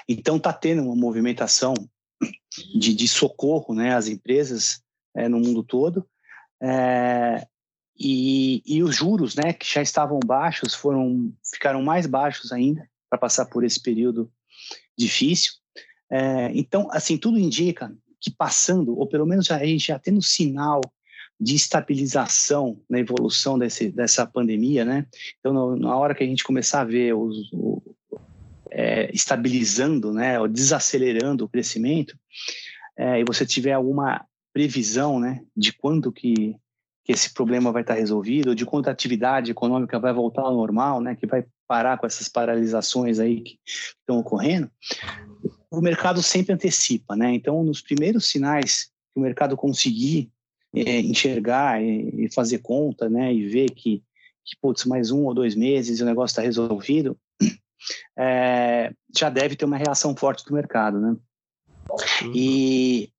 Então 0.09 0.37
está 0.37 0.53
tendo 0.53 0.83
uma 0.83 0.97
movimentação 0.97 1.75
de, 2.75 2.95
de, 2.95 3.09
socorro 3.09 3.75
né, 3.75 3.95
às 3.95 4.09
empresas 4.09 4.83
é, 5.17 5.29
no 5.29 5.39
mundo 5.39 5.63
todo. 5.63 6.07
É, 6.61 7.47
e, 7.99 8.63
e, 8.65 8.83
os 8.83 8.95
juros, 8.95 9.35
né, 9.35 9.53
que 9.53 9.67
já 9.73 9.83
estavam 9.83 10.21
baixos, 10.25 10.75
foram 10.75 11.33
ficaram 11.53 11.83
mais 11.83 12.07
baixos 12.07 12.53
ainda 12.53 12.89
para 13.11 13.19
passar 13.19 13.47
por 13.47 13.65
esse 13.65 13.81
período 13.81 14.31
difícil. 14.97 15.53
É, 16.11 16.51
então, 16.55 16.89
assim, 16.91 17.17
tudo 17.17 17.39
indica 17.39 17.93
que 18.21 18.31
passando, 18.31 18.99
ou 18.99 19.07
pelo 19.07 19.27
menos 19.27 19.47
já, 19.47 19.61
já 19.79 19.99
tendo 19.99 20.23
sinal 20.23 20.81
de 21.41 21.55
estabilização 21.55 22.81
na 22.91 22.99
evolução 22.99 23.59
desse, 23.59 23.91
dessa 23.93 24.27
pandemia, 24.27 24.85
né? 24.85 25.07
Então, 25.39 25.77
na 25.77 25.97
hora 25.97 26.15
que 26.15 26.25
a 26.25 26.27
gente 26.27 26.43
começar 26.43 26.81
a 26.81 26.85
ver 26.85 27.15
os, 27.15 27.53
é, 28.71 29.11
estabilizando, 29.13 30.13
né, 30.13 30.39
ou 30.39 30.49
desacelerando 30.49 31.45
o 31.45 31.49
crescimento, 31.49 32.19
é, 32.97 33.21
e 33.21 33.25
você 33.25 33.47
tiver 33.47 33.73
alguma 33.73 34.25
previsão, 34.53 35.21
né, 35.21 35.43
de 35.57 35.73
quando 35.73 36.13
que, 36.13 36.57
que 37.05 37.13
esse 37.13 37.33
problema 37.33 37.71
vai 37.71 37.83
estar 37.83 37.95
resolvido, 37.95 38.55
de 38.55 38.67
quando 38.67 38.89
a 38.89 38.93
atividade 38.93 39.51
econômica 39.51 39.99
vai 39.99 40.13
voltar 40.13 40.43
ao 40.43 40.55
normal, 40.55 41.01
né, 41.01 41.15
que 41.15 41.27
vai 41.27 41.45
parar 41.67 41.99
com 41.99 42.07
essas 42.07 42.29
paralisações 42.29 43.19
aí 43.19 43.43
que 43.43 43.59
estão 43.67 44.19
ocorrendo, 44.19 44.71
o 45.71 45.81
mercado 45.81 46.23
sempre 46.23 46.55
antecipa, 46.55 47.15
né? 47.15 47.35
Então, 47.35 47.63
nos 47.63 47.83
primeiros 47.83 48.27
sinais 48.27 48.91
que 49.13 49.21
o 49.21 49.21
mercado 49.21 49.57
conseguir 49.57 50.31
é, 50.75 51.01
enxergar 51.01 51.83
e, 51.83 52.25
e, 52.25 52.33
fazer 52.33 52.59
conta, 52.59 53.09
né, 53.09 53.33
e 53.33 53.47
ver 53.47 53.71
que, 53.71 54.03
que 54.45 54.57
putz, 54.61 54.85
mais 54.85 55.11
um 55.11 55.25
ou 55.25 55.35
dois 55.35 55.55
meses 55.55 55.99
e 55.99 56.03
o 56.03 56.07
negócio 56.07 56.33
está 56.33 56.43
resolvido, 56.43 57.17
é, 58.19 58.93
já 59.17 59.29
deve 59.29 59.57
ter 59.57 59.65
uma 59.65 59.77
reação 59.77 60.17
forte 60.17 60.45
do 60.45 60.55
mercado, 60.55 61.01
né? 61.01 61.17
Uhum. 61.91 62.33
E, 62.35 63.13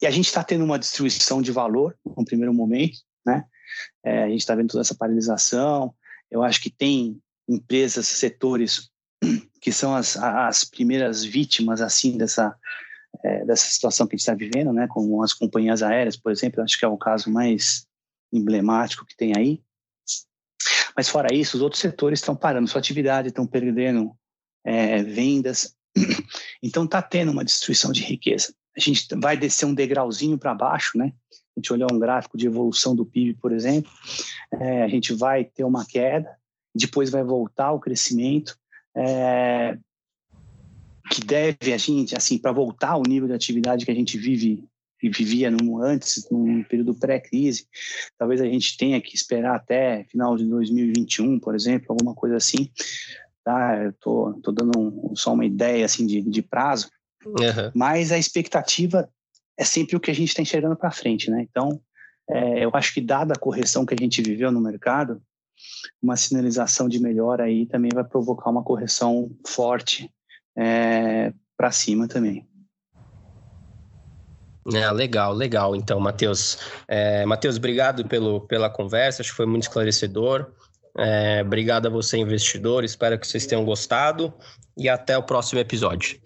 e 0.00 0.06
a 0.06 0.10
gente 0.10 0.26
está 0.26 0.42
tendo 0.42 0.64
uma 0.64 0.78
destruição 0.78 1.40
de 1.40 1.52
valor 1.52 1.96
no 2.04 2.24
primeiro 2.24 2.52
momento, 2.52 2.98
né? 3.24 3.44
É, 4.04 4.24
a 4.24 4.28
gente 4.28 4.40
está 4.40 4.54
vendo 4.54 4.70
toda 4.70 4.80
essa 4.80 4.94
paralisação. 4.94 5.94
Eu 6.30 6.42
acho 6.42 6.60
que 6.60 6.70
tem 6.70 7.20
empresas, 7.48 8.06
setores 8.06 8.90
que 9.60 9.72
são 9.72 9.94
as, 9.94 10.16
as 10.16 10.64
primeiras 10.64 11.24
vítimas 11.24 11.80
assim 11.80 12.16
dessa 12.16 12.56
é, 13.24 13.44
dessa 13.44 13.66
situação 13.66 14.06
que 14.06 14.14
a 14.14 14.16
gente 14.16 14.22
está 14.22 14.34
vivendo, 14.34 14.72
né, 14.72 14.86
como 14.88 15.22
as 15.22 15.32
companhias 15.32 15.82
aéreas, 15.82 16.16
por 16.16 16.30
exemplo, 16.30 16.62
acho 16.62 16.78
que 16.78 16.84
é 16.84 16.88
o 16.88 16.96
caso 16.96 17.30
mais 17.30 17.86
emblemático 18.32 19.04
que 19.04 19.16
tem 19.16 19.32
aí. 19.36 19.60
Mas 20.96 21.08
fora 21.08 21.34
isso, 21.34 21.56
os 21.56 21.62
outros 21.62 21.80
setores 21.80 22.20
estão 22.20 22.36
parando 22.36 22.68
sua 22.68 22.78
atividade, 22.78 23.28
estão 23.28 23.46
perdendo 23.46 24.12
é, 24.64 25.02
vendas. 25.02 25.74
Então 26.62 26.84
está 26.84 27.00
tendo 27.00 27.32
uma 27.32 27.42
destruição 27.42 27.90
de 27.90 28.02
riqueza. 28.02 28.54
A 28.76 28.80
gente 28.80 29.06
vai 29.16 29.34
descer 29.34 29.64
um 29.64 29.72
degrauzinho 29.72 30.36
para 30.36 30.54
baixo, 30.54 30.98
né? 30.98 31.14
A 31.32 31.60
gente 31.60 31.72
olhar 31.72 31.90
um 31.90 31.98
gráfico 31.98 32.36
de 32.36 32.46
evolução 32.46 32.94
do 32.94 33.06
PIB, 33.06 33.38
por 33.40 33.50
exemplo, 33.50 33.90
é, 34.52 34.82
a 34.82 34.88
gente 34.88 35.14
vai 35.14 35.42
ter 35.42 35.64
uma 35.64 35.86
queda, 35.86 36.30
depois 36.74 37.08
vai 37.08 37.24
voltar 37.24 37.72
o 37.72 37.80
crescimento. 37.80 38.58
É, 38.94 39.78
que 41.10 41.24
deve 41.24 41.72
a 41.72 41.76
gente, 41.76 42.16
assim, 42.16 42.38
para 42.38 42.52
voltar 42.52 42.90
ao 42.90 43.02
nível 43.02 43.26
de 43.26 43.34
atividade 43.34 43.84
que 43.84 43.90
a 43.90 43.94
gente 43.94 44.16
vive 44.16 44.64
vivia 45.08 45.50
no, 45.50 45.82
antes, 45.82 46.28
num 46.30 46.62
período 46.64 46.94
pré-crise, 46.94 47.66
talvez 48.18 48.40
a 48.40 48.44
gente 48.44 48.76
tenha 48.76 49.00
que 49.00 49.14
esperar 49.14 49.56
até 49.56 50.04
final 50.04 50.36
de 50.36 50.44
2021, 50.44 51.38
por 51.38 51.54
exemplo, 51.54 51.86
alguma 51.90 52.14
coisa 52.14 52.36
assim. 52.36 52.70
Tá? 53.42 53.82
Eu 53.82 53.92
tô, 53.94 54.34
tô 54.42 54.52
dando 54.52 54.78
um, 54.78 55.16
só 55.16 55.32
uma 55.32 55.46
ideia 55.46 55.84
assim 55.84 56.06
de, 56.06 56.20
de 56.20 56.42
prazo, 56.42 56.90
uhum. 57.24 57.70
mas 57.74 58.12
a 58.12 58.18
expectativa 58.18 59.08
é 59.56 59.64
sempre 59.64 59.96
o 59.96 60.00
que 60.00 60.10
a 60.10 60.14
gente 60.14 60.28
está 60.28 60.42
enxergando 60.42 60.76
para 60.76 60.90
frente, 60.90 61.30
né? 61.30 61.46
Então, 61.48 61.80
é, 62.28 62.64
eu 62.64 62.70
acho 62.74 62.94
que 62.94 63.00
dada 63.00 63.34
a 63.34 63.38
correção 63.38 63.84
que 63.84 63.94
a 63.94 63.96
gente 63.98 64.22
viveu 64.22 64.52
no 64.52 64.60
mercado, 64.60 65.22
uma 66.02 66.16
sinalização 66.16 66.88
de 66.88 67.00
melhora 67.00 67.44
aí 67.44 67.66
também 67.66 67.90
vai 67.92 68.04
provocar 68.04 68.50
uma 68.50 68.62
correção 68.62 69.30
forte 69.46 70.10
é, 70.56 71.32
para 71.56 71.70
cima 71.70 72.08
também. 72.08 72.48
É, 74.74 74.90
legal, 74.90 75.32
legal. 75.32 75.74
Então, 75.74 75.98
Matheus. 75.98 76.58
É, 76.86 77.24
Matheus, 77.24 77.56
obrigado 77.56 78.06
pelo, 78.06 78.42
pela 78.42 78.68
conversa, 78.68 79.22
acho 79.22 79.30
que 79.30 79.36
foi 79.36 79.46
muito 79.46 79.62
esclarecedor. 79.62 80.52
É, 80.98 81.42
obrigado 81.42 81.86
a 81.86 81.90
você, 81.90 82.18
investidor. 82.18 82.84
Espero 82.84 83.18
que 83.18 83.26
vocês 83.26 83.46
tenham 83.46 83.64
gostado 83.64 84.32
e 84.76 84.88
até 84.88 85.16
o 85.16 85.22
próximo 85.22 85.60
episódio. 85.60 86.20